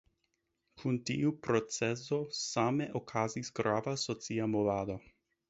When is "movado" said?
4.57-4.99